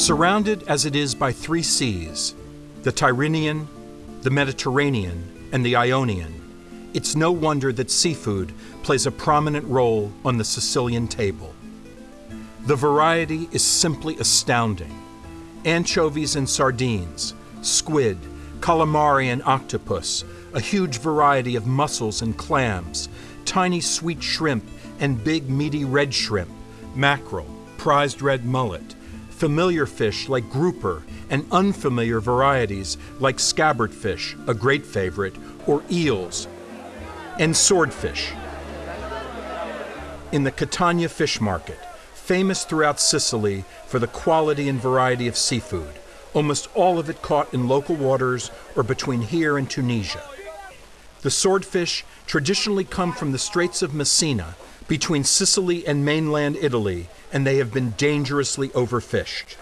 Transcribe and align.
Surrounded 0.00 0.62
as 0.62 0.86
it 0.86 0.96
is 0.96 1.14
by 1.14 1.30
three 1.30 1.62
seas 1.62 2.34
the 2.84 2.90
Tyrrhenian, 2.90 3.66
the 4.22 4.30
Mediterranean, 4.30 5.50
and 5.52 5.62
the 5.62 5.76
Ionian 5.76 6.40
it's 6.94 7.14
no 7.14 7.30
wonder 7.30 7.70
that 7.70 7.90
seafood 7.90 8.50
plays 8.82 9.04
a 9.04 9.10
prominent 9.10 9.66
role 9.66 10.10
on 10.24 10.38
the 10.38 10.44
Sicilian 10.44 11.06
table. 11.06 11.54
The 12.64 12.76
variety 12.76 13.46
is 13.52 13.62
simply 13.62 14.16
astounding. 14.16 14.98
Anchovies 15.66 16.34
and 16.34 16.48
sardines, 16.48 17.34
squid, 17.60 18.16
calamari 18.60 19.26
and 19.26 19.42
octopus, 19.42 20.24
a 20.54 20.60
huge 20.60 20.98
variety 20.98 21.56
of 21.56 21.66
mussels 21.66 22.22
and 22.22 22.38
clams, 22.38 23.10
tiny 23.44 23.82
sweet 23.82 24.22
shrimp 24.22 24.64
and 24.98 25.22
big 25.22 25.50
meaty 25.50 25.84
red 25.84 26.14
shrimp, 26.14 26.50
mackerel, 26.94 27.46
prized 27.76 28.22
red 28.22 28.46
mullet, 28.46 28.94
familiar 29.40 29.86
fish 29.86 30.28
like 30.28 30.50
grouper, 30.50 31.02
and 31.30 31.46
unfamiliar 31.50 32.20
varieties 32.20 32.98
like 33.20 33.38
scabbardfish, 33.38 34.36
a 34.46 34.52
great 34.52 34.84
favorite, 34.84 35.34
or 35.66 35.82
eels, 35.90 36.46
and 37.38 37.56
swordfish. 37.56 38.32
In 40.30 40.44
the 40.44 40.50
Catania 40.50 41.08
Fish 41.08 41.40
Market, 41.40 41.78
famous 42.12 42.64
throughout 42.66 43.00
Sicily 43.00 43.64
for 43.86 43.98
the 43.98 44.06
quality 44.06 44.68
and 44.68 44.78
variety 44.78 45.26
of 45.26 45.38
seafood, 45.38 45.94
almost 46.34 46.68
all 46.74 46.98
of 46.98 47.08
it 47.08 47.22
caught 47.22 47.54
in 47.54 47.66
local 47.66 47.96
waters 47.96 48.50
or 48.76 48.82
between 48.82 49.22
here 49.22 49.56
and 49.56 49.70
Tunisia. 49.70 50.22
The 51.22 51.30
swordfish 51.30 52.04
traditionally 52.26 52.84
come 52.84 53.14
from 53.14 53.32
the 53.32 53.38
Straits 53.38 53.80
of 53.80 53.94
Messina 53.94 54.54
between 54.90 55.22
Sicily 55.22 55.86
and 55.86 56.04
mainland 56.04 56.56
Italy, 56.56 57.08
and 57.32 57.46
they 57.46 57.58
have 57.58 57.72
been 57.72 57.94
dangerously 57.96 58.70
overfished. 58.70 59.54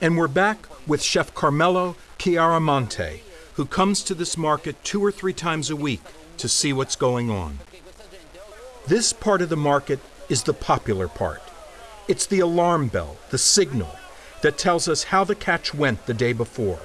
And 0.00 0.16
we're 0.16 0.28
back 0.28 0.66
with 0.86 1.02
Chef 1.02 1.34
Carmelo 1.34 1.96
Chiaramonte, 2.18 3.20
who 3.52 3.66
comes 3.66 4.02
to 4.04 4.14
this 4.14 4.38
market 4.38 4.82
two 4.82 5.04
or 5.04 5.12
three 5.12 5.34
times 5.34 5.68
a 5.68 5.76
week 5.76 6.00
to 6.38 6.48
see 6.48 6.72
what's 6.72 6.96
going 6.96 7.30
on. 7.30 7.58
This 8.86 9.12
part 9.12 9.42
of 9.42 9.50
the 9.50 9.56
market 9.58 10.00
is 10.30 10.44
the 10.44 10.54
popular 10.54 11.06
part. 11.06 11.42
It's 12.08 12.24
the 12.24 12.40
alarm 12.40 12.88
bell, 12.88 13.18
the 13.28 13.36
signal, 13.36 13.94
that 14.40 14.56
tells 14.56 14.88
us 14.88 15.02
how 15.04 15.22
the 15.22 15.34
catch 15.34 15.74
went 15.74 16.06
the 16.06 16.14
day 16.14 16.32
before. 16.32 16.80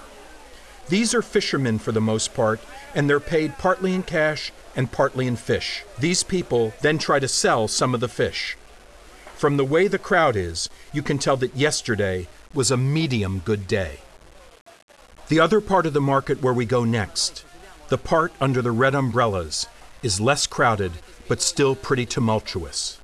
These 0.89 1.13
are 1.13 1.21
fishermen 1.21 1.79
for 1.79 1.91
the 1.91 2.01
most 2.01 2.33
part, 2.33 2.59
and 2.95 3.09
they're 3.09 3.19
paid 3.19 3.57
partly 3.57 3.93
in 3.93 4.03
cash 4.03 4.53
and 4.75 4.91
partly 4.91 5.27
in 5.27 5.35
fish. 5.35 5.83
These 5.99 6.23
people 6.23 6.73
then 6.81 6.97
try 6.97 7.19
to 7.19 7.27
sell 7.27 7.67
some 7.67 7.93
of 7.93 7.99
the 7.99 8.07
fish. 8.07 8.55
From 9.35 9.57
the 9.57 9.65
way 9.65 9.87
the 9.87 9.99
crowd 9.99 10.35
is, 10.35 10.69
you 10.93 11.01
can 11.01 11.17
tell 11.17 11.37
that 11.37 11.55
yesterday 11.55 12.27
was 12.53 12.71
a 12.71 12.77
medium 12.77 13.39
good 13.43 13.67
day. 13.67 13.99
The 15.27 15.39
other 15.39 15.59
part 15.59 15.85
of 15.85 15.93
the 15.93 16.01
market 16.01 16.41
where 16.41 16.53
we 16.53 16.65
go 16.65 16.85
next 16.85 17.43
the 17.89 17.97
part 17.97 18.33
under 18.41 18.61
the 18.61 18.71
red 18.71 18.93
umbrellas 18.93 19.67
is 20.03 20.19
less 20.19 20.45
crowded 20.45 20.91
but 21.27 21.41
still 21.41 21.75
pretty 21.75 22.05
tumultuous. 22.05 22.99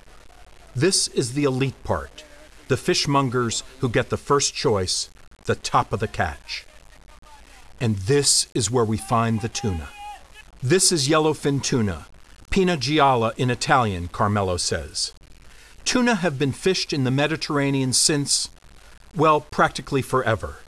This 0.76 1.08
is 1.08 1.32
the 1.32 1.44
elite 1.44 1.82
part, 1.84 2.24
the 2.68 2.76
fishmongers 2.76 3.62
who 3.80 3.88
get 3.88 4.10
the 4.10 4.16
first 4.16 4.54
choice, 4.54 5.08
the 5.44 5.54
top 5.54 5.92
of 5.92 6.00
the 6.00 6.08
catch. 6.08 6.66
And 7.84 7.96
this 7.96 8.48
is 8.54 8.70
where 8.70 8.86
we 8.86 8.96
find 8.96 9.42
the 9.42 9.48
tuna. 9.50 9.90
This 10.62 10.90
is 10.90 11.06
yellowfin 11.06 11.62
tuna, 11.62 12.06
pinna 12.48 12.78
gialla 12.78 13.36
in 13.36 13.50
Italian, 13.50 14.08
Carmelo 14.08 14.56
says. 14.56 15.12
Tuna 15.84 16.14
have 16.14 16.38
been 16.38 16.52
fished 16.52 16.94
in 16.94 17.04
the 17.04 17.10
Mediterranean 17.10 17.92
since, 17.92 18.48
well, 19.14 19.42
practically 19.42 20.00
forever. 20.00 20.60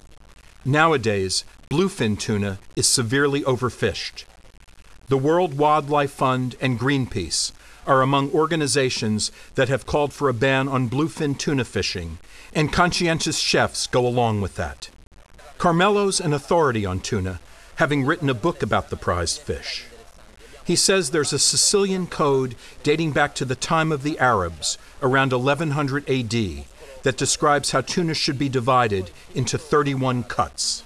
Nowadays, 0.62 1.46
bluefin 1.70 2.18
tuna 2.18 2.58
is 2.76 2.86
severely 2.86 3.40
overfished. 3.44 4.24
The 5.08 5.16
World 5.16 5.56
Wildlife 5.56 6.12
Fund 6.12 6.54
and 6.60 6.78
Greenpeace 6.78 7.52
are 7.86 8.02
among 8.02 8.30
organizations 8.32 9.32
that 9.54 9.70
have 9.70 9.86
called 9.86 10.12
for 10.12 10.28
a 10.28 10.34
ban 10.34 10.68
on 10.68 10.90
bluefin 10.90 11.38
tuna 11.38 11.64
fishing, 11.64 12.18
and 12.52 12.70
conscientious 12.70 13.38
chefs 13.38 13.86
go 13.86 14.06
along 14.06 14.42
with 14.42 14.56
that. 14.56 14.90
Carmelo's 15.58 16.20
an 16.20 16.34
authority 16.34 16.84
on 16.84 17.00
tuna, 17.00 17.40
having 17.76 18.04
written 18.04 18.28
a 18.28 18.34
book 18.34 18.62
about 18.62 18.90
the 18.90 18.96
prized 18.96 19.40
fish. 19.40 19.84
He 20.62 20.76
says 20.76 21.10
there's 21.10 21.32
a 21.32 21.38
Sicilian 21.38 22.08
code 22.08 22.56
dating 22.82 23.12
back 23.12 23.34
to 23.36 23.44
the 23.46 23.54
time 23.54 23.90
of 23.90 24.02
the 24.02 24.18
Arabs, 24.18 24.76
around 25.00 25.32
1100 25.32 26.10
AD, 26.10 26.64
that 27.04 27.16
describes 27.16 27.70
how 27.70 27.80
tuna 27.80 28.12
should 28.12 28.38
be 28.38 28.50
divided 28.50 29.10
into 29.34 29.56
31 29.56 30.24
cuts. 30.24 30.82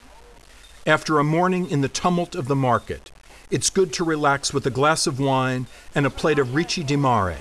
After 0.86 1.18
a 1.18 1.24
morning 1.24 1.68
in 1.68 1.80
the 1.80 1.88
tumult 1.88 2.36
of 2.36 2.46
the 2.46 2.54
market, 2.54 3.10
it's 3.50 3.70
good 3.70 3.92
to 3.94 4.04
relax 4.04 4.54
with 4.54 4.66
a 4.66 4.70
glass 4.70 5.08
of 5.08 5.18
wine 5.18 5.66
and 5.96 6.06
a 6.06 6.10
plate 6.10 6.38
of 6.38 6.54
ricci 6.54 6.84
di 6.84 6.96
mare, 6.96 7.38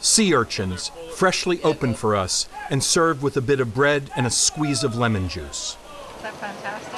sea 0.00 0.32
urchins, 0.34 0.92
freshly 1.14 1.60
opened 1.62 1.98
for 1.98 2.14
us 2.14 2.48
and 2.70 2.84
served 2.84 3.22
with 3.22 3.36
a 3.36 3.42
bit 3.42 3.58
of 3.58 3.74
bread 3.74 4.10
and 4.16 4.26
a 4.26 4.30
squeeze 4.30 4.84
of 4.84 4.96
lemon 4.96 5.28
juice. 5.28 5.76
That 6.22 6.38
fantastic? 6.40 6.88